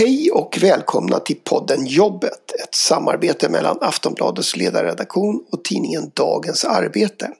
[0.00, 7.30] Hej och välkomna till podden Jobbet, ett samarbete mellan Aftonbladets ledarredaktion och tidningen Dagens Arbete.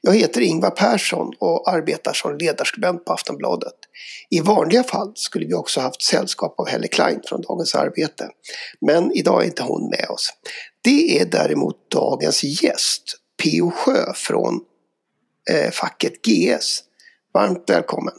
[0.00, 3.74] Jag heter Ingvar Persson och arbetar som ledarskribent på Aftonbladet.
[4.30, 8.28] I vanliga fall skulle vi också haft sällskap av Helle Klein från Dagens Arbete.
[8.80, 10.30] Men idag är inte hon med oss.
[10.82, 13.02] Det är däremot dagens gäst,
[13.42, 13.70] P.O.
[13.70, 14.60] Sjö från
[15.50, 16.82] eh, facket GS.
[17.34, 18.14] Varmt välkommen!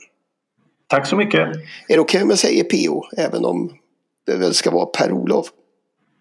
[0.89, 1.39] Tack så mycket!
[1.39, 1.48] Är
[1.88, 3.74] det okej okay om jag säger PO, även om
[4.25, 5.48] det väl ska vara Per-Olof?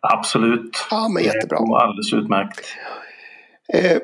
[0.00, 0.70] Absolut.
[0.90, 1.58] Ja, men jättebra.
[1.58, 2.60] Det alldeles utmärkt.
[3.74, 3.98] Eh,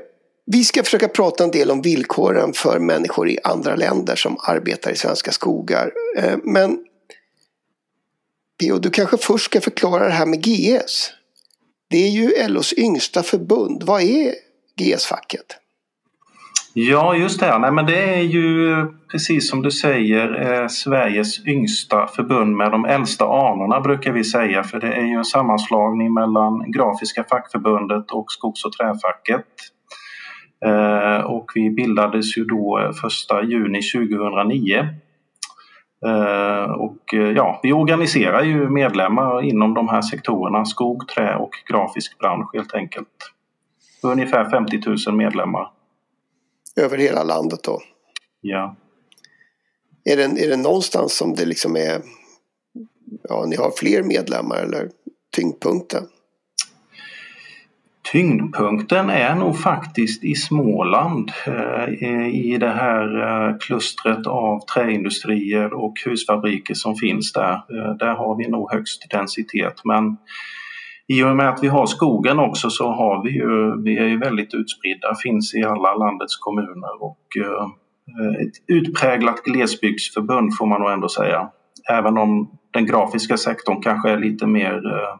[0.47, 4.91] vi ska försöka prata en del om villkoren för människor i andra länder som arbetar
[4.91, 5.93] i svenska skogar.
[6.19, 6.79] Eh, men
[8.61, 8.79] P.O.
[8.79, 11.11] du kanske först ska förklara det här med GS.
[11.91, 13.83] Det är ju LOs yngsta förbund.
[13.83, 14.35] Vad är
[14.81, 15.64] GS-facket?
[16.77, 17.59] Ja, just det.
[17.59, 22.85] Nej, men det är ju precis som du säger eh, Sveriges yngsta förbund med de
[22.85, 28.33] äldsta anorna brukar vi säga för det är ju en sammanslagning mellan Grafiska fackförbundet och
[28.33, 29.47] Skogs och träfacket.
[30.67, 34.89] Eh, och vi bildades ju då eh, 1 juni 2009.
[36.07, 41.51] Eh, och eh, ja, vi organiserar ju medlemmar inom de här sektorerna skog, trä och
[41.71, 43.33] grafisk bransch helt enkelt.
[44.03, 45.74] Ungefär 50 000 medlemmar
[46.81, 47.81] över hela landet då.
[48.41, 48.77] Ja.
[50.05, 52.03] Är det, är det någonstans som det liksom är,
[53.29, 54.91] ja ni har fler medlemmar eller
[55.37, 56.07] tyngdpunkten?
[58.13, 65.95] Tyngdpunkten är nog faktiskt i Småland eh, i det här eh, klustret av träindustrier och
[66.05, 67.53] husfabriker som finns där.
[67.53, 70.17] Eh, där har vi nog högst densitet men
[71.07, 74.19] i och med att vi har skogen också så har vi ju, vi är ju
[74.19, 77.67] väldigt utspridda, finns i alla landets kommuner och eh,
[78.47, 81.49] ett utpräglat glesbygdsförbund får man nog ändå säga.
[81.91, 85.15] Även om den grafiska sektorn kanske är lite mer eh,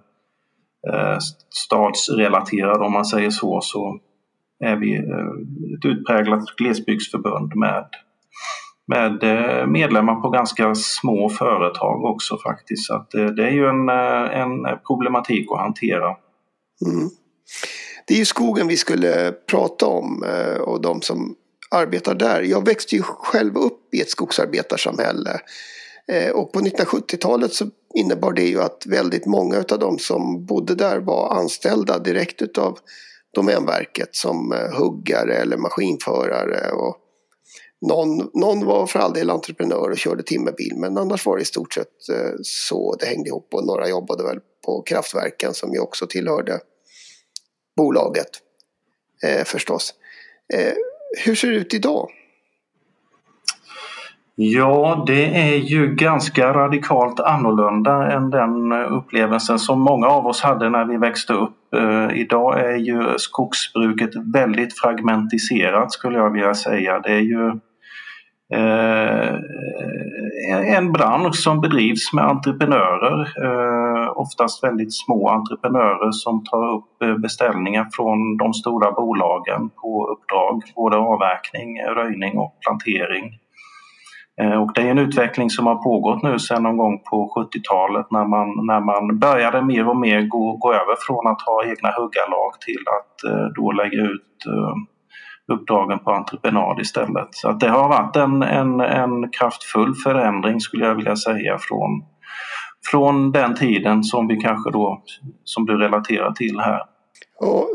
[0.95, 1.19] eh,
[1.51, 3.99] stadsrelaterad om man säger så, så
[4.65, 4.97] är vi
[5.77, 7.85] ett utpräglat glesbygdsförbund med
[8.87, 12.87] med eh, medlemmar på ganska små företag också faktiskt.
[12.87, 16.07] Så att eh, det är ju en, eh, en problematik att hantera.
[16.87, 17.11] Mm.
[18.07, 20.25] Det är ju skogen vi skulle prata om
[20.61, 21.35] och de som
[21.71, 22.43] arbetar där.
[22.43, 25.41] Jag växte ju själv upp i ett skogsarbetarsamhälle.
[26.35, 30.99] Och på 1970-talet så innebar det ju att väldigt många av de som bodde där
[30.99, 32.79] var anställda direkt utav
[33.35, 36.71] Domänverket som huggare eller maskinförare.
[36.73, 37.04] Och
[37.89, 41.45] någon, någon var för all del entreprenör och körde timmerbil men annars var det i
[41.45, 45.79] stort sett eh, så det hängde ihop och några jobbade väl på kraftverken som ju
[45.79, 46.61] också tillhörde
[47.77, 48.31] bolaget
[49.25, 49.95] eh, förstås.
[50.55, 50.73] Eh,
[51.25, 52.11] hur ser det ut idag?
[54.37, 60.43] Ja, det är ju ganska radikalt annorlunda än den eh, upplevelsen som många av oss
[60.43, 61.75] hade när vi växte upp.
[61.75, 67.01] Eh, idag är ju skogsbruket väldigt fragmentiserat skulle jag vilja säga.
[67.01, 67.61] Det är ju
[68.55, 69.35] Eh,
[70.51, 77.03] eh, en bransch som bedrivs med entreprenörer, eh, oftast väldigt små entreprenörer som tar upp
[77.03, 83.39] eh, beställningar från de stora bolagen på uppdrag, både avverkning, röjning och plantering.
[84.63, 88.25] Och det är en utveckling som har pågått nu sedan någon gång på 70-talet när
[88.25, 92.53] man, när man började mer och mer gå, gå över från att ha egna huggarlag
[92.67, 93.15] till att
[93.55, 94.37] då lägga ut
[95.53, 97.29] uppdragen på entreprenad istället.
[97.31, 102.05] Så att det har varit en, en, en kraftfull förändring skulle jag vilja säga från,
[102.91, 105.03] från den tiden som vi kanske då,
[105.45, 106.81] som du relaterar till här.
[107.41, 107.69] Och,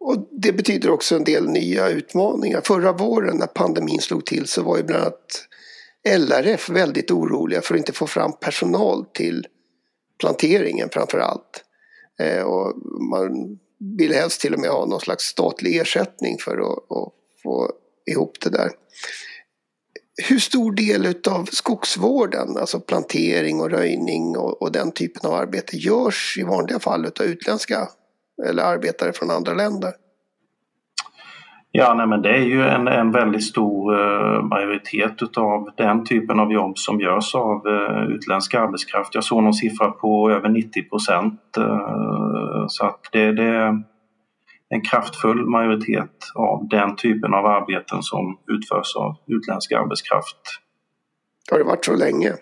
[0.00, 2.60] och det betyder också en del nya utmaningar.
[2.64, 5.48] Förra våren när pandemin slog till så var ju bland annat
[6.18, 9.46] LRF väldigt oroliga för att inte få fram personal till
[10.20, 11.64] planteringen framför allt.
[12.20, 12.74] Eh, och
[13.10, 13.58] man
[13.98, 17.12] vill helst till och med ha någon slags statlig ersättning för att, att
[17.42, 17.72] få
[18.10, 18.70] ihop det där.
[20.28, 25.76] Hur stor del av skogsvården, alltså plantering och röjning och, och, den typen av arbete
[25.76, 27.88] görs i vanliga fall av utländska
[28.46, 29.92] eller arbetare från andra länder?
[31.76, 36.40] Ja, nej, men det är ju en, en väldigt stor eh, majoritet utav den typen
[36.40, 39.14] av jobb som görs av eh, utländsk arbetskraft.
[39.14, 41.56] Jag såg någon siffra på över 90 procent.
[41.56, 43.82] Eh, så att det, det är
[44.68, 50.40] en kraftfull majoritet av den typen av arbeten som utförs av utländsk arbetskraft.
[51.50, 52.32] Har det varit så länge?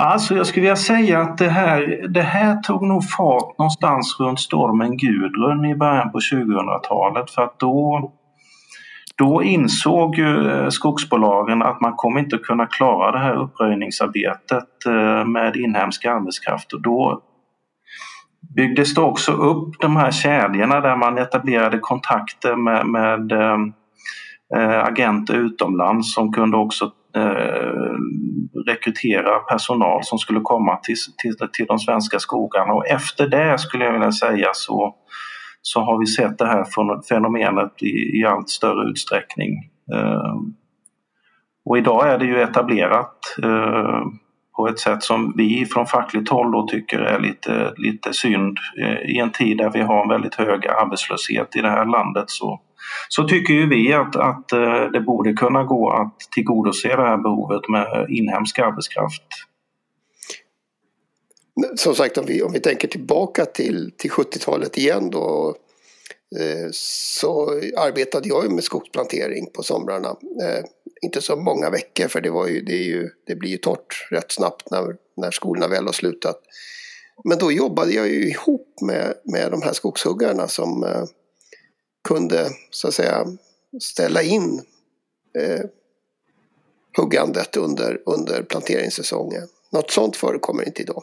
[0.00, 4.40] Alltså jag skulle vilja säga att det här, det här tog nog fart någonstans runt
[4.40, 8.12] stormen Gudrun i början på 2000-talet för att då
[9.16, 15.24] då insåg ju eh, skogsbolagen att man kommer inte kunna klara det här uppröjningsarbetet eh,
[15.24, 16.72] med inhemsk arbetskraft.
[16.72, 17.22] Och då
[18.56, 23.32] byggdes det också upp de här kedjorna där man etablerade kontakter med, med
[24.56, 27.94] äh, agenter utomlands som kunde också eh,
[28.66, 33.84] rekrytera personal som skulle komma till, till, till de svenska skogarna och efter det skulle
[33.84, 34.94] jag vilja säga så
[35.62, 36.64] så har vi sett det här
[37.08, 39.70] fenomenet i, i allt större utsträckning.
[39.94, 40.36] Eh,
[41.64, 44.02] och idag är det ju etablerat eh,
[44.56, 48.58] på ett sätt som vi från fackligt håll då tycker är lite, lite synd.
[48.82, 52.24] Eh, I en tid där vi har en väldigt hög arbetslöshet i det här landet
[52.26, 52.60] så,
[53.08, 57.16] så tycker ju vi att, att eh, det borde kunna gå att tillgodose det här
[57.16, 59.22] behovet med inhemsk arbetskraft
[61.76, 65.56] som sagt om vi, om vi tänker tillbaka till, till 70-talet igen då
[66.40, 70.08] eh, så arbetade jag med skogsplantering på somrarna.
[70.42, 70.64] Eh,
[71.02, 74.08] inte så många veckor för det, var ju, det, är ju, det blir ju torrt
[74.10, 76.40] rätt snabbt när, när skolorna väl har slutat.
[77.24, 81.04] Men då jobbade jag ju ihop med, med de här skogshuggarna som eh,
[82.08, 83.24] kunde så att säga
[83.80, 84.62] ställa in
[85.38, 85.64] eh,
[86.96, 89.42] huggandet under, under planteringssäsongen.
[89.72, 91.02] Något sånt förekommer inte idag.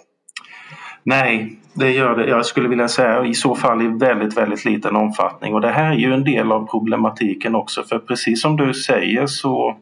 [1.03, 2.29] Nej, det gör det.
[2.29, 5.53] Jag skulle vilja säga i så fall i väldigt, väldigt liten omfattning.
[5.53, 9.27] Och det här är ju en del av problematiken också för precis som du säger
[9.27, 9.77] så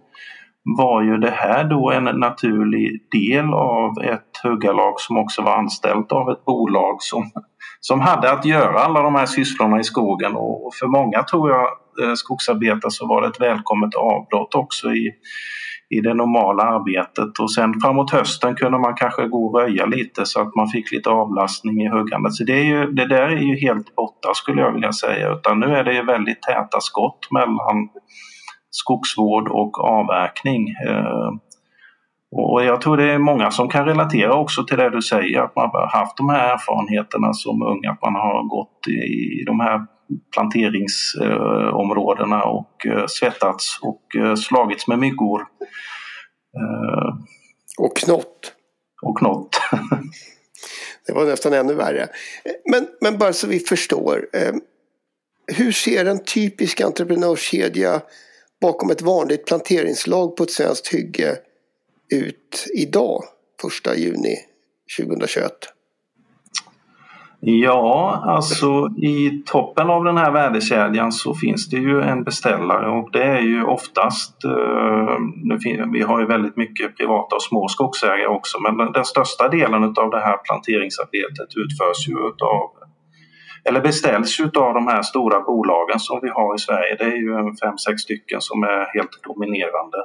[0.78, 6.12] var ju det här då en naturlig del av ett huggarlag som också var anställt
[6.12, 7.32] av ett bolag som,
[7.88, 11.68] som hade att göra alla de här sysslorna i skogen och för många tror jag
[12.04, 15.12] eh, skogsarbetare så var det ett välkommet avbrott också i
[15.90, 20.26] i det normala arbetet och sen framåt hösten kunde man kanske gå och röja lite
[20.26, 22.34] så att man fick lite avlastning i huggandet.
[22.34, 25.60] Så det, är ju, det där är ju helt borta skulle jag vilja säga utan
[25.60, 27.90] nu är det väldigt täta skott mellan
[28.70, 30.68] skogsvård och avverkning.
[30.88, 31.30] Eh,
[32.34, 35.42] Eh, och jag tror det är många som kan relatera också till det du säger,
[35.42, 39.60] att man har haft de här erfarenheterna som ung, att man har gått i de
[39.60, 39.86] här
[40.34, 45.42] planteringsområdena och eh, svettats och eh, slagits med myggor.
[46.58, 47.16] Eh,
[47.78, 48.54] och knott.
[49.02, 49.62] Och knott.
[51.08, 52.08] det var nästan ännu värre.
[52.72, 54.26] Men, men bara så vi förstår.
[55.48, 58.02] Hur ser en typisk entreprenörskedja
[58.62, 61.38] bakom ett vanligt planteringslag på ett svenskt hygge
[62.14, 63.24] ut idag,
[63.88, 64.36] 1 juni
[64.98, 65.52] 2021?
[67.46, 73.12] Ja, alltså i toppen av den här värdekedjan så finns det ju en beställare och
[73.12, 75.18] det är ju oftast, eh,
[75.94, 80.10] vi har ju väldigt mycket privata och små skogsägare också, men den, största delen av
[80.10, 82.70] det här planteringsarbetet utförs ju utav
[83.66, 86.96] eller beställs av de här stora bolagen som vi har i Sverige.
[87.00, 89.98] Det är ju fem, sex stycken som är helt dominerande.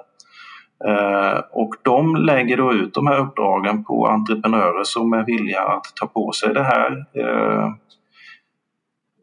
[0.86, 5.84] Eh, och de lägger då ut de här uppdragen på entreprenörer som är villiga att
[6.00, 7.04] ta på sig det här.
[7.14, 7.72] Eh,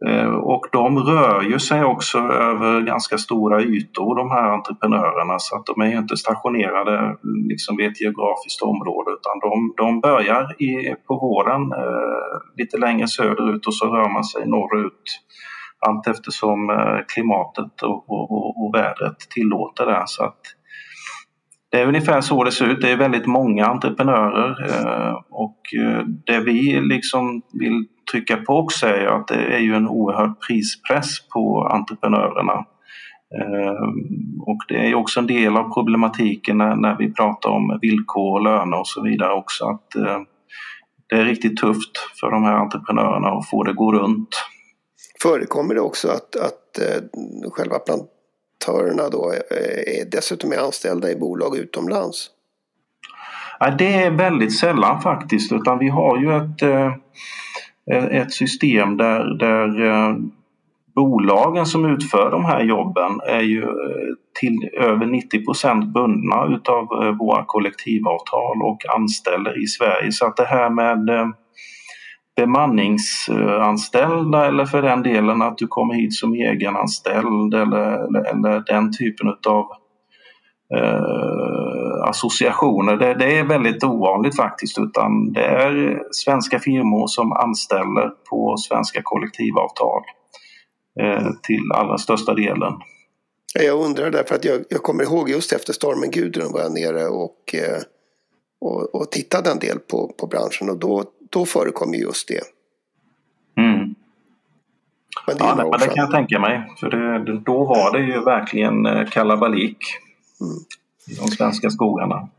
[0.08, 5.56] eh, och de rör ju sig också över ganska stora ytor de här entreprenörerna så
[5.56, 7.18] att de är ju inte stationerade
[7.50, 11.74] liksom vid ett geografiskt område utan de, de börjar i, på våren
[12.58, 15.22] lite längre söderut och så rör man sig norrut
[15.80, 16.58] allt eftersom
[17.14, 20.04] klimatet och, och, och vädret tillåter det.
[20.06, 20.55] Så att
[21.76, 22.82] det är ungefär så det ser ut.
[22.82, 28.88] Det är väldigt många entreprenörer eh, och eh, det vi liksom vill trycka på också
[28.88, 32.66] är att det är ju en oerhörd prispress på entreprenörerna.
[33.40, 33.88] Eh,
[34.40, 38.80] och det är också en del av problematiken när vi pratar om villkor och löner
[38.80, 39.66] och så vidare också.
[39.66, 39.90] Att
[41.10, 44.30] det är riktigt tufft för de här entreprenörerna att få det att gå runt.
[45.22, 46.80] Förekommer det också att, att
[47.52, 47.80] själva
[48.60, 52.30] plant då är dessutom är anställda i bolag utomlands?
[53.60, 56.94] Ja, det är väldigt sällan faktiskt utan vi har ju ett, eh,
[58.22, 60.16] ett system där, där
[60.96, 63.66] bolagen som utför de här jobben är ju
[64.40, 66.88] till över 90 procent bundna utav
[67.20, 70.12] våra kollektivavtal och anställer i Sverige.
[70.12, 71.10] Så att det här med
[72.36, 78.98] bemanningsanställda eller för den delen att du kommer hit som egenanställd eller, eller, eller den
[78.98, 79.66] typen av
[80.76, 82.98] eh, associationer.
[82.98, 89.02] Det, det, är väldigt ovanligt faktiskt utan det är svenska firmor som anställer på svenska
[89.04, 90.02] kollektivavtal
[91.02, 92.74] eh, till allra största delen.
[93.60, 97.08] Jag undrar därför att jag, jag kommer ihåg just efter stormen Gudrun var jag nere
[97.08, 97.82] och, eh,
[98.62, 101.04] och, och tittade en del på, på branschen och då
[101.36, 102.42] då förekommer just det.
[103.58, 103.96] Mm.
[105.28, 106.74] Men det, ja, nej, men det kan jag tänka mig.
[106.80, 109.78] För det, då var det ju verkligen eh, kalabalik
[110.42, 110.58] mm.
[111.08, 112.30] i de svenska skogarna.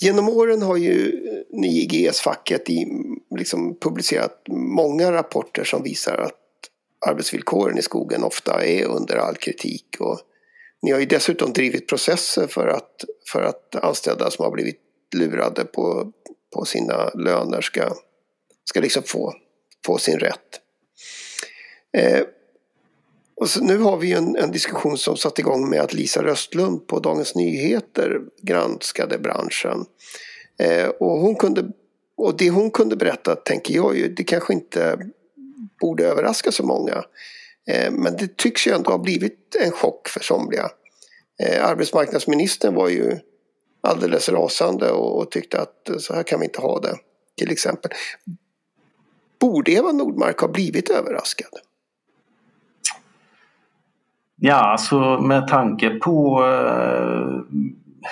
[0.00, 2.68] Genom åren har ju ni i GS-facket
[3.36, 6.40] liksom publicerat många rapporter som visar att
[7.06, 9.96] arbetsvillkoren i skogen ofta är under all kritik.
[10.00, 10.20] Och
[10.82, 14.80] ni har ju dessutom drivit processer för att, för att anställda som har blivit
[15.14, 16.12] lurade på,
[16.54, 17.94] på sina löner ska,
[18.64, 19.34] ska liksom få,
[19.86, 20.60] få sin rätt.
[21.96, 22.22] Eh,
[23.36, 26.86] och så, nu har vi en, en, diskussion som satt igång med att Lisa Röstlund
[26.86, 29.84] på Dagens Nyheter granskade branschen.
[30.58, 31.68] Eh, och, hon kunde,
[32.16, 34.98] och det hon kunde berätta tänker jag ju, det kanske inte
[35.80, 37.04] borde överraska så många.
[37.68, 40.70] Eh, men det tycks ju ändå ha blivit en chock för somliga.
[41.42, 43.18] Eh, arbetsmarknadsministern var ju
[43.84, 46.96] alldeles rasande och, och tyckte att så här kan vi inte ha det.
[47.38, 47.90] Till exempel.
[49.40, 51.50] Borde Eva Nordmark ha blivit överraskad?
[54.36, 57.58] Ja, alltså med tanke på eh,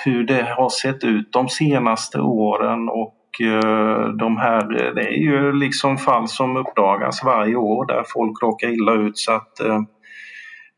[0.05, 5.51] hur det har sett ut de senaste åren och eh, de här, det är ju
[5.51, 9.81] liksom fall som uppdagas varje år där folk råkar illa ut så att eh,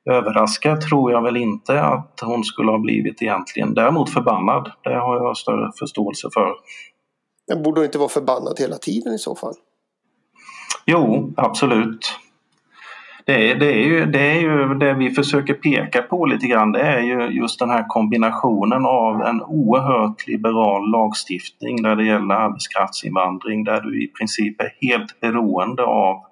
[0.05, 3.74] överraskad tror jag väl inte att hon skulle ha blivit egentligen.
[3.74, 6.53] Däremot förbannad, det har jag större förståelse för.
[7.47, 9.53] Men borde hon inte vara förbannad hela tiden i så fall?
[10.85, 12.19] Jo, absolut.
[13.25, 16.71] Det är, det, är ju, det är ju det vi försöker peka på lite grann.
[16.71, 22.35] Det är ju just den här kombinationen av en oerhört liberal lagstiftning när det gäller
[22.35, 26.24] arbetskraftsinvandring där du i princip är helt beroende av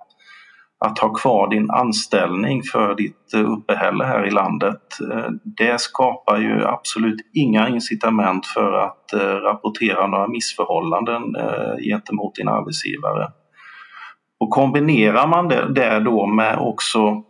[0.83, 4.81] att ha kvar din anställning för ditt eh, uppehälle här i landet.
[5.11, 11.21] Eh, det skapar ju absolut inga incitament för att eh, rapportera några missförhållanden
[11.89, 13.27] gentemot din arbetsgivare.
[14.39, 17.23] Och kombinerar man det då med också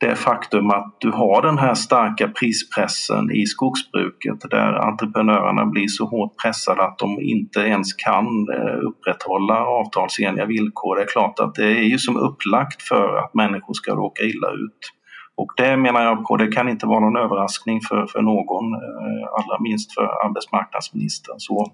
[0.00, 6.04] det faktum att du har den här starka prispressen i skogsbruket där entreprenörerna blir så
[6.04, 10.96] hårt pressade att de inte ens kan eh, upprätthålla avtalsenliga villkor.
[10.96, 14.50] Det är klart att det är ju som upplagt för att människor ska råka illa
[14.50, 14.92] ut.
[15.36, 19.28] Och det menar jag på, det kan inte vara någon överraskning för, för någon, eh,
[19.38, 21.34] allra minst för arbetsmarknadsministern.
[21.38, 21.72] Så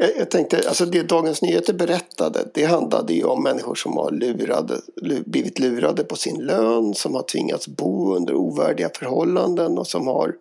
[0.00, 4.10] jag, jag, tänkte, alltså det Dagens Nyheter berättade, det handlade ju om människor som har
[4.10, 4.80] lurade,
[5.26, 10.34] blivit lurade på sin lön, som har tvingats bo under ovärdiga förhållanden och som har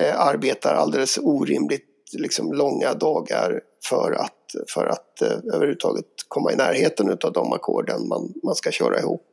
[0.00, 6.56] eh, arbetar alldeles orimligt liksom, långa dagar för att, för att eh, överhuvudtaget komma i
[6.56, 9.26] närheten av de ackorden man, man ska köra ihop.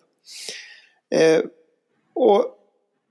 [1.16, 1.42] Eh,
[2.16, 2.46] och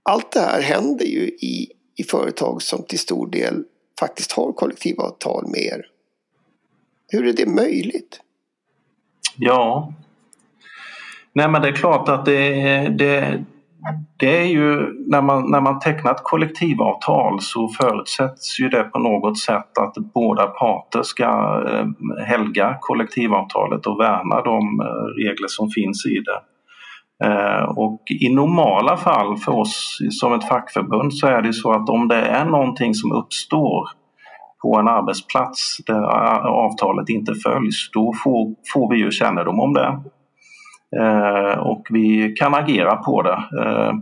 [0.02, 3.64] allt det här händer ju i, i företag som till stor del
[4.00, 5.91] faktiskt har kollektivavtal med er.
[7.12, 8.20] Hur är det möjligt?
[9.36, 9.92] Ja,
[11.32, 12.50] nej men det är klart att det,
[12.88, 13.44] det,
[14.16, 18.98] det är ju när man, när man tecknar ett kollektivavtal så förutsätts ju det på
[18.98, 21.24] något sätt att båda parter ska
[21.68, 21.86] eh,
[22.26, 26.40] helga kollektivavtalet och värna de eh, regler som finns i det.
[27.24, 31.88] Eh, och i normala fall för oss som ett fackförbund så är det så att
[31.88, 33.88] om det är någonting som uppstår
[34.62, 36.02] på en arbetsplats där
[36.48, 40.00] avtalet inte följs, då får, får vi ju kännedom om det.
[41.00, 43.44] Eh, och vi kan agera på det.
[43.62, 43.92] Eh,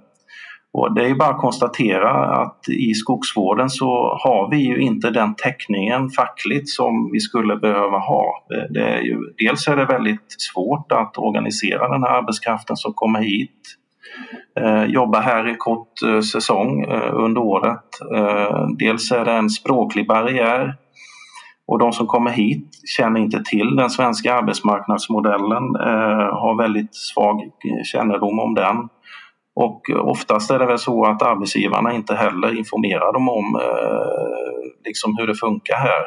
[0.73, 2.11] och det är bara att konstatera
[2.43, 7.99] att i skogsvården så har vi ju inte den täckningen fackligt som vi skulle behöva
[7.99, 8.47] ha.
[8.55, 12.93] Eh, det är ju, dels är det väldigt svårt att organisera den här arbetskraften som
[12.95, 13.77] kommer hit
[14.61, 17.85] Eh, jobba här i kort eh, säsong eh, under året.
[18.15, 20.77] Eh, dels är det en språklig barriär
[21.67, 27.41] och de som kommer hit känner inte till den svenska arbetsmarknadsmodellen, eh, har väldigt svag
[27.43, 28.89] eh, kännedom om den.
[29.55, 35.17] Och oftast är det väl så att arbetsgivarna inte heller informerar dem om eh, liksom
[35.19, 36.03] hur det funkar här.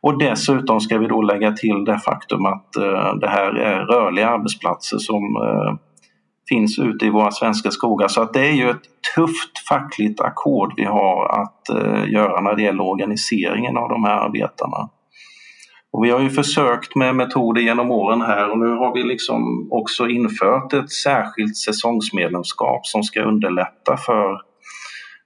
[0.00, 4.28] Och dessutom ska vi då lägga till det faktum att eh, det här är rörliga
[4.28, 5.74] arbetsplatser som eh,
[6.48, 8.08] finns ute i våra svenska skogar.
[8.08, 8.82] Så att det är ju ett
[9.14, 14.16] tufft fackligt ackord vi har att eh, göra när det gäller organiseringen av de här
[14.16, 14.88] arbetarna.
[15.92, 19.68] Och vi har ju försökt med metoder genom åren här och nu har vi liksom
[19.70, 24.32] också infört ett särskilt säsongsmedlemskap som ska underlätta för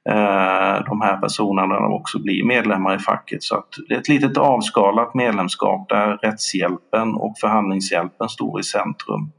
[0.09, 3.43] eh, de här personerna att också bli medlemmar i facket.
[3.43, 9.33] Så att det är ett litet avskalat medlemskap där rättshjälpen och förhandlingshjälpen står i centrum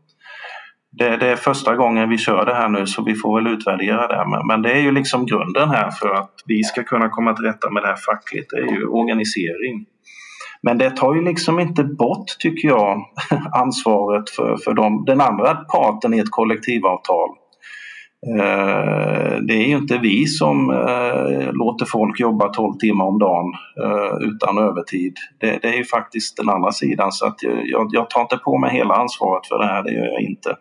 [0.98, 4.08] det, det, är första gången vi kör det här nu så vi får väl utvärdera
[4.08, 4.30] det.
[4.30, 7.46] Men, men det är ju liksom grunden här för att vi ska kunna komma till
[7.46, 9.86] rätta med det här fackligt, det är ju organisering.
[10.62, 13.06] Men det tar ju liksom inte bort, tycker jag,
[13.54, 17.30] ansvaret för, för de, den andra parten i ett kollektivavtal.
[18.28, 23.54] Eh, det är ju inte vi som eh, låter folk jobba 12 timmar om dagen
[23.84, 25.16] eh, utan övertid.
[25.38, 28.72] Det, är ju faktiskt den andra sidan så att jag, jag tar inte på mig
[28.72, 30.56] hela ansvaret för det här, det gör jag inte.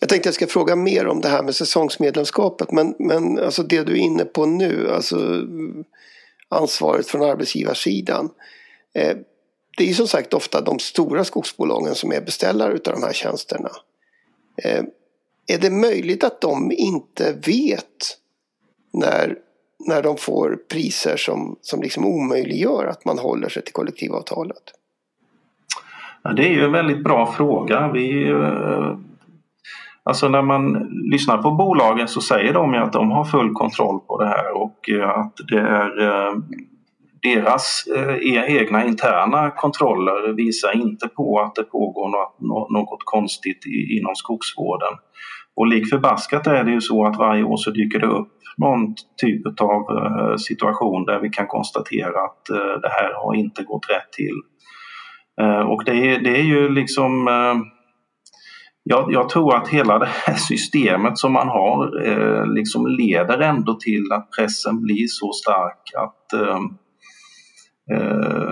[0.00, 3.82] Jag tänkte jag ska fråga mer om det här med säsongsmedlemskapet men, men alltså det
[3.82, 5.16] du är inne på nu, alltså
[6.48, 8.30] ansvaret från arbetsgivarsidan.
[9.76, 13.12] Det är ju som sagt ofta de stora skogsbolagen som är beställare av de här
[13.12, 13.70] tjänsterna.
[15.46, 18.18] Är det möjligt att de inte vet
[18.92, 19.36] när,
[19.86, 24.62] när de får priser som, som liksom omöjliggör att man håller sig till kollektivavtalet?
[26.22, 27.90] Ja, det är ju en väldigt bra fråga.
[27.92, 28.98] Vi, eh,
[30.02, 30.72] alltså när man
[31.10, 34.52] lyssnar på bolagen så säger de ju att de har full kontroll på det här
[34.56, 36.34] och eh, att det är eh,
[37.24, 43.66] deras eh, e-, egna interna kontroller visar inte på att det pågår något, något konstigt
[43.90, 44.98] inom skogsvården.
[45.56, 48.94] Och lik förbaskat är det ju så att varje år så dyker det upp någon
[49.16, 53.90] typ av eh, situation där vi kan konstatera att eh, det här har inte gått
[53.90, 54.36] rätt till.
[55.40, 57.54] Eh, och det är, det är ju liksom eh,
[58.82, 63.74] jag, jag, tror att hela det här systemet som man har eh, liksom leder ändå
[63.74, 66.60] till att pressen blir så stark att Eh,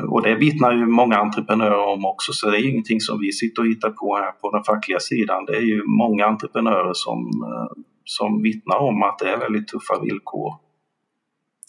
[0.09, 3.62] och det vittnar ju många entreprenörer om också så det är ingenting som vi sitter
[3.62, 5.45] och hittar på här på den fackliga sidan.
[5.45, 10.01] Det är ju många entreprenörer som, eh, som vittnar om att det är väldigt tuffa
[10.01, 10.55] villkor.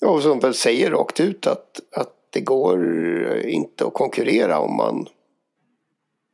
[0.01, 2.79] Ja, och som väl säger rakt ut att, att det går
[3.45, 5.05] inte att konkurrera om man,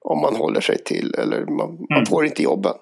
[0.01, 1.85] om man håller sig till, eller man, mm.
[1.89, 2.73] man får inte jobben.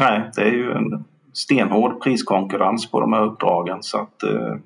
[0.00, 4.56] Nej, det är ju en stenhård priskonkurrens på de här uppdragen så att eh,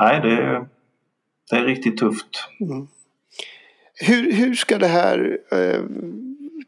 [0.00, 0.66] Nej, det,
[1.50, 2.48] det är riktigt tufft.
[2.60, 2.88] Mm.
[3.94, 5.82] Hur, hur ska det här, eh,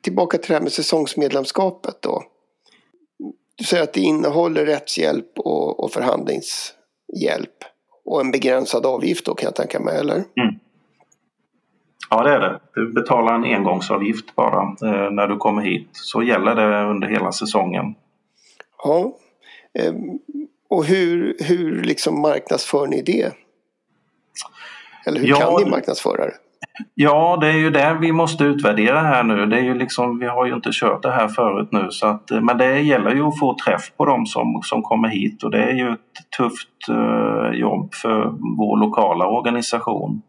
[0.01, 2.23] tillbaka till det här med säsongsmedlemskapet då.
[3.57, 7.65] Du säger att det innehåller rättshjälp och, och förhandlingshjälp.
[8.05, 10.15] Och en begränsad avgift då kan jag tänka mig, eller?
[10.15, 10.55] Mm.
[12.11, 12.61] Ja, det är det.
[12.75, 15.89] Du betalar en engångsavgift bara eh, när du kommer hit.
[15.93, 17.95] Så gäller det under hela säsongen.
[18.85, 19.17] Ja.
[19.79, 19.95] Eh,
[20.69, 23.33] och hur, hur liksom marknadsför ni det?
[25.11, 26.33] Eller hur ja, kan ni marknadsföra det?
[26.95, 29.47] Ja, det är ju det vi måste utvärdera här nu.
[29.47, 31.87] Det är ju liksom, vi har ju inte kört det här förut nu.
[31.91, 35.43] Så att, men det gäller ju att få träff på dem som, som kommer hit
[35.43, 40.23] och det är ju ett tufft uh, jobb för vår lokala organisation.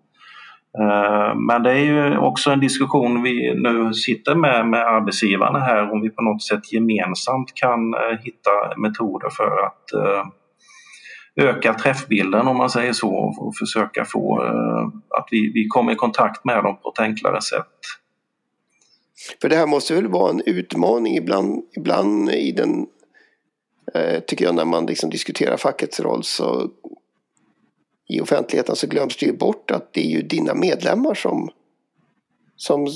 [0.80, 5.92] Uh, men det är ju också en diskussion vi nu sitter med med arbetsgivarna här
[5.92, 10.22] om vi på något sätt gemensamt kan uh, hitta metoder för att
[11.36, 15.96] öka träffbilden om man säger så och försöka få eh, att vi, vi kommer i
[15.96, 17.78] kontakt med dem på ett enklare sätt.
[19.42, 22.88] För det här måste väl vara en utmaning ibland, ibland i den,
[23.94, 26.70] eh, tycker jag, när man liksom diskuterar fackets roll så
[28.10, 31.50] i offentligheten så glöms det ju bort att det är ju dina medlemmar som,
[32.56, 32.88] som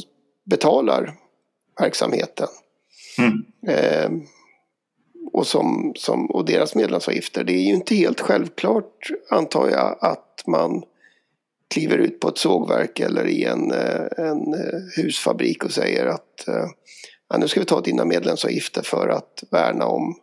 [0.46, 1.14] betalar
[1.80, 2.48] verksamheten.
[3.18, 3.46] Mm.
[3.68, 4.12] Eh,
[5.36, 7.44] och, som, som, och deras medlemsavgifter.
[7.44, 10.84] Det är ju inte helt självklart, antar jag, att man
[11.74, 16.48] kliver ut på ett sågverk eller i en, eh, en eh, husfabrik och säger att
[16.48, 16.66] eh,
[17.30, 20.16] ja, nu ska vi ta dina medlemsavgifter för att värna om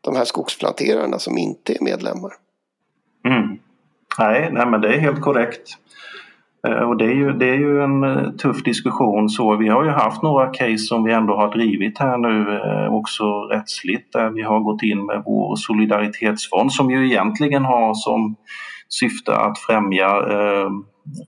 [0.00, 2.32] de här skogsplanterarna som inte är medlemmar.
[3.26, 3.58] Mm.
[4.18, 5.70] Nej, nej, men det är helt korrekt.
[6.68, 9.56] Eh, och det är, ju, det är ju en eh, tuff diskussion så.
[9.56, 13.24] Vi har ju haft några case som vi ändå har drivit här nu eh, också
[13.24, 18.36] rättsligt där vi har gått in med vår solidaritetsfond som ju egentligen har som
[18.88, 20.70] syfte att främja eh,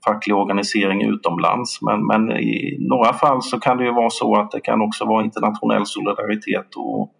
[0.05, 1.81] facklig organisering utomlands.
[1.81, 5.05] Men, men i några fall så kan det ju vara så att det kan också
[5.05, 7.11] vara internationell solidaritet och,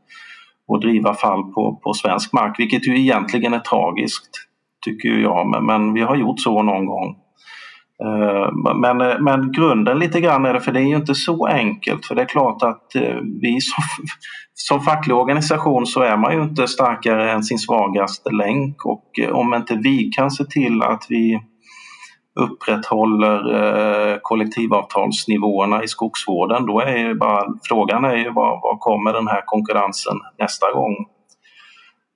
[0.67, 4.30] och driva fall på, på svensk mark, vilket ju egentligen är tragiskt
[4.86, 5.47] tycker jag.
[5.47, 7.15] Men, men vi har gjort så någon gång.
[8.01, 11.47] Eh, men, eh, men grunden lite grann är det, för det är ju inte så
[11.47, 12.06] enkelt.
[12.06, 13.84] För det är klart att eh, vi som,
[14.53, 19.53] som facklig organisation så är man ju inte starkare än sin svagaste länk och om
[19.53, 21.39] inte vi kan se till att vi
[22.39, 29.27] upprätthåller kollektivavtalsnivåerna i skogsvården då är ju bara frågan är ju var, var kommer den
[29.27, 30.95] här konkurrensen nästa gång?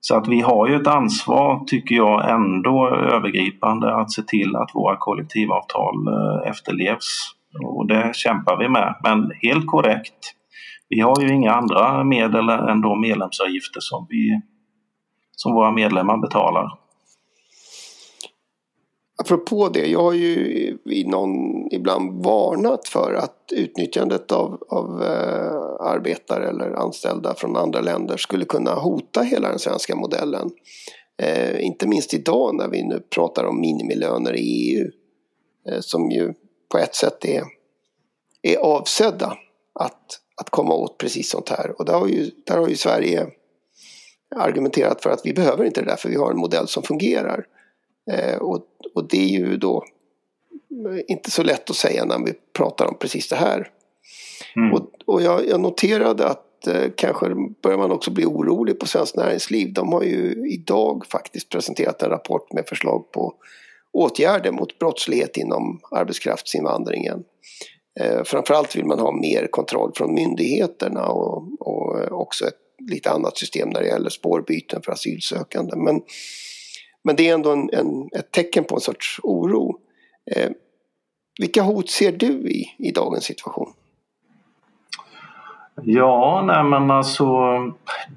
[0.00, 4.70] Så att vi har ju ett ansvar, tycker jag, ändå övergripande att se till att
[4.74, 7.34] våra kollektivavtal eh, efterlevs.
[7.64, 8.94] Och det kämpar vi med.
[9.02, 10.34] Men helt korrekt,
[10.88, 14.40] vi har ju inga andra medel än de medlemsavgifter som, vi,
[15.32, 16.70] som våra medlemmar betalar
[19.18, 21.32] apropå det, jag har ju i någon
[21.72, 28.44] ibland varnat för att utnyttjandet av, av eh, arbetare eller anställda från andra länder skulle
[28.44, 30.50] kunna hota hela den svenska modellen.
[31.22, 34.90] Eh, inte minst idag när vi nu pratar om minimilöner i EU.
[35.68, 36.34] eh, som ju
[36.68, 37.44] på ett sätt är,
[38.42, 39.36] är avsedda
[39.74, 41.74] att, att komma åt precis sånt här.
[41.78, 43.26] Och där har ju, där har ju Sverige
[44.36, 47.44] argumenterat för att vi behöver inte det där för vi har en modell som fungerar.
[48.10, 49.84] Eh, och, och det är ju då
[51.08, 53.70] inte så lätt att säga när vi pratar om precis det här.
[54.56, 54.72] Mm.
[54.72, 57.26] Och, och jag, jag, noterade att eh, kanske
[57.62, 59.72] börjar man också bli orolig på Svenskt Näringsliv.
[59.72, 63.34] De har ju idag faktiskt presenterat en rapport med förslag på
[63.92, 67.24] åtgärder mot brottslighet inom arbetskraftsinvandringen.
[68.00, 73.38] Eh, framförallt vill man ha mer kontroll från myndigheterna och, och också ett lite annat
[73.38, 75.76] system när det gäller spårbyten för asylsökande.
[75.76, 76.02] Men,
[77.08, 79.78] men det är ändå en, en, ett tecken på en sorts oro.
[80.36, 80.50] Eh,
[81.40, 83.72] vilka hot ser du i, i dagens situation?
[85.82, 87.26] Ja, nej men alltså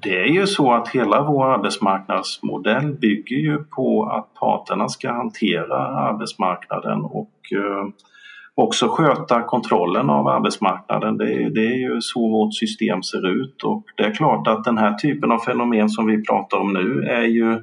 [0.02, 5.76] det är ju så att hela vår arbetsmarknadsmodell bygger ju på att parterna ska hantera
[5.86, 7.88] arbetsmarknaden och eh,
[8.54, 11.16] också sköta kontrollen av arbetsmarknaden.
[11.18, 14.64] Det är, det är ju så vårt system ser ut och det är klart att
[14.64, 17.62] den här typen av fenomen som vi pratar om nu är ju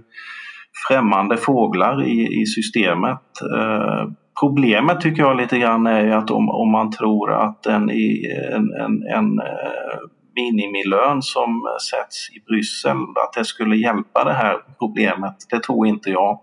[0.87, 3.21] främmande fåglar i, i systemet.
[3.57, 4.07] Eh,
[4.39, 9.03] problemet tycker jag lite grann är att om, om man tror att en, en, en,
[9.15, 9.99] en eh,
[10.35, 11.61] minimilön som
[11.91, 15.35] sätts i Bryssel, att det skulle hjälpa det här problemet.
[15.49, 16.39] Det tror inte jag.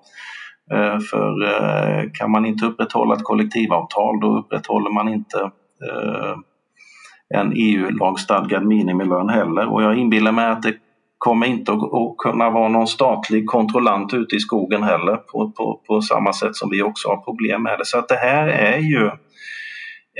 [0.72, 5.38] Eh, för eh, kan man inte upprätthålla ett kollektivavtal då upprätthåller man inte
[5.90, 6.34] eh,
[7.34, 10.74] en EU-lagstadgad minimilön heller och jag inbillar mig att det
[11.18, 16.02] kommer inte att kunna vara någon statlig kontrollant ute i skogen heller på, på, på
[16.02, 17.84] samma sätt som vi också har problem med det.
[17.84, 19.10] Så att det här är ju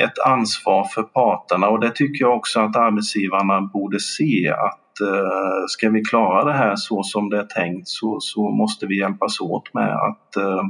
[0.02, 5.64] ett ansvar för parterna och det tycker jag också att arbetsgivarna borde se att eh,
[5.68, 9.40] ska vi klara det här så som det är tänkt så, så måste vi hjälpas
[9.40, 10.64] åt med att eh, eh,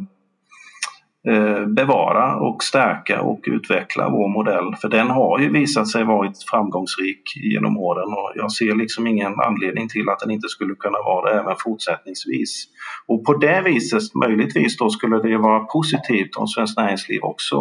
[1.29, 4.77] Eh, bevara och stärka och utveckla vår modell.
[4.81, 9.41] För den har ju visat sig varit framgångsrik genom åren och jag ser liksom ingen
[9.41, 12.65] anledning till att den inte skulle kunna vara det även fortsättningsvis.
[13.07, 17.57] Och på det viset, möjligtvis då, skulle det vara positivt om Svenskt Näringsliv också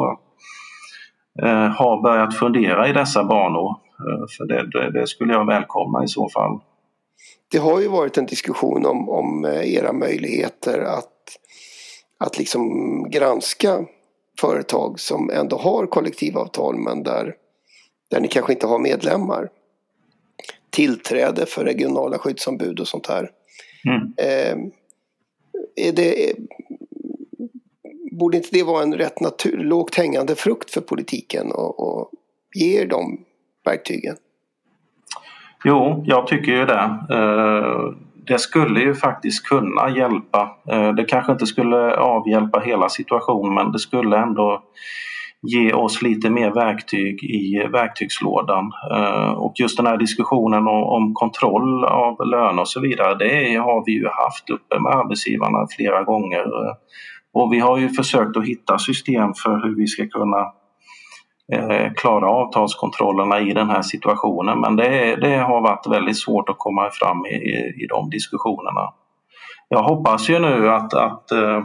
[1.42, 6.04] eh, har börjat fundera i dessa banor eh, för det, det, det, skulle jag välkomna
[6.04, 6.60] i så fall.
[7.52, 11.15] Det har ju varit en diskussion om, om eh, era möjligheter att,
[12.18, 13.86] att liksom granska
[14.42, 17.36] företag som ändå har kollektivavtal men där,
[18.10, 19.50] där ni kanske inte har medlemmar.
[20.70, 23.32] Tillträde för regionala skyddsombud och sånt här.
[23.88, 24.14] Mm.
[24.18, 24.72] Eh,
[25.76, 26.34] är det,
[28.12, 32.12] borde inte det vara en rätt natur, lågt hängande frukt för politiken och, och
[32.56, 33.26] ge dem
[33.66, 34.16] verktygen?
[35.64, 36.98] Jo, jag tycker ju det.
[37.10, 37.94] Eh,
[38.28, 40.58] det skulle ju faktiskt kunna hjälpa.
[40.72, 44.64] Eh, det kanske inte skulle avhjälpa hela situationen men det skulle ändå
[45.42, 48.72] ge oss lite mer verktyg i verktygslådan.
[48.92, 53.86] Eh, och just den här diskussionen om kontroll av löner och så vidare, det har
[53.86, 56.40] vi ju haft uppe med arbetsgivarna flera gånger.
[56.40, 56.74] Eh,
[57.34, 60.52] och vi har ju försökt att hitta system för hur vi ska kunna
[61.54, 66.60] Eh, klara avtalskontrollerna i den här situationen men det, det, har varit väldigt svårt att
[66.60, 68.94] komma fram i, i, i de diskussionerna.
[69.70, 71.64] Jag hoppas ju nu att, att eh,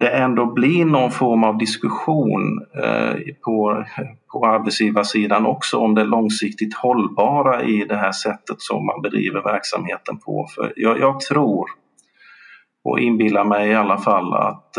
[0.00, 3.84] det ändå blir någon form av diskussion eh, på,
[4.32, 10.18] på arbetsgivarsidan också om det långsiktigt hållbara i det här sättet som man bedriver verksamheten
[10.18, 10.46] på.
[10.54, 11.66] För jag, jag tror
[12.84, 14.76] och inbillar mig i alla fall att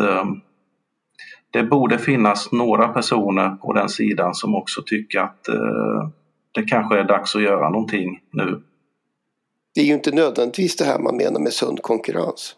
[1.51, 6.09] det borde finnas några personer på den sidan som också tycker att eh,
[6.51, 8.61] det kanske är dags att göra någonting nu.
[9.75, 12.55] Det är ju inte nödvändigtvis det här man menar med sund konkurrens.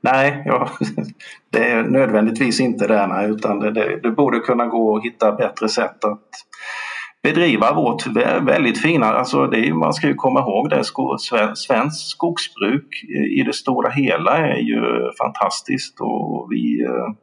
[0.00, 0.70] Nej, ja,
[1.50, 5.32] det är nödvändigtvis inte det, nej, utan det, det, det, borde kunna gå att hitta
[5.32, 6.28] bättre sätt att
[7.22, 8.06] bedriva vårt
[8.42, 10.84] väldigt fina, alltså det, man ska ju komma ihåg det,
[11.54, 13.04] svenskt skogsbruk
[13.38, 17.14] i det stora hela är ju fantastiskt och vi eh,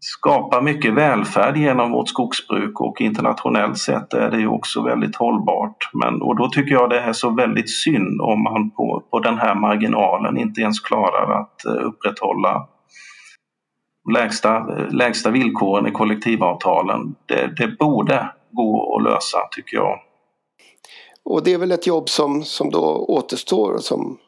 [0.00, 5.90] skapar mycket välfärd genom vårt skogsbruk och internationellt sett är det ju också väldigt hållbart.
[5.92, 9.38] Men, och då tycker jag det är så väldigt synd om man på, på den
[9.38, 12.68] här marginalen inte ens klarar att eh, upprätthålla
[14.12, 17.14] lägsta, eh, lägsta villkoren i kollektivavtalen.
[17.26, 19.98] Det, det borde gå att lösa tycker jag.
[21.24, 23.78] Och det är väl ett jobb som, som då återstår.
[23.78, 24.18] Som,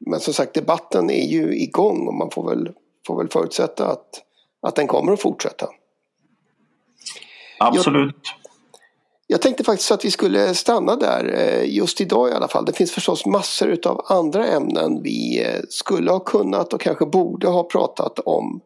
[0.00, 2.72] men som sagt debatten är ju igång och man får väl
[3.06, 4.22] får väl förutsätta att,
[4.62, 5.68] att den kommer att fortsätta.
[7.58, 8.16] Absolut.
[8.22, 8.54] Jag,
[9.26, 12.64] jag tänkte faktiskt att vi skulle stanna där eh, just idag i alla fall.
[12.64, 17.48] Det finns förstås massor av andra ämnen vi eh, skulle ha kunnat och kanske borde
[17.48, 18.60] ha pratat om.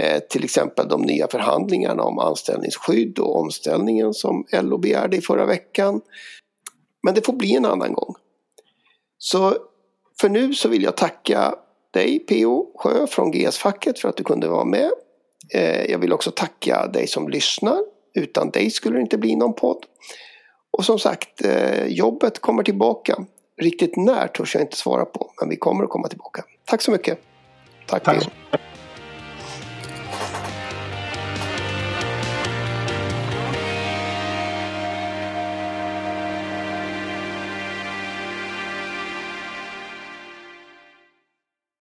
[0.00, 5.46] Eh, till exempel de nya förhandlingarna om anställningsskydd och omställningen som LO begärde i förra
[5.46, 6.00] veckan.
[7.02, 8.14] Men det får bli en annan gång.
[9.18, 9.56] Så
[10.20, 11.54] för nu så vill jag tacka
[11.90, 12.72] dig P.O.
[12.78, 14.90] Sjö från GS-facket för att du kunde vara med.
[15.88, 17.78] Jag vill också tacka dig som lyssnar
[18.14, 19.84] utan dig skulle det inte bli någon podd.
[20.70, 23.16] Och som sagt, eh, jobbet kommer tillbaka.
[23.60, 26.44] Riktigt när törs jag inte svara på, men vi kommer att komma tillbaka.
[26.64, 27.18] Tack så mycket.
[27.86, 28.04] Tack.
[28.04, 28.28] Tack.